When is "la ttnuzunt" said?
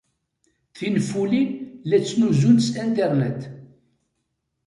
1.89-2.63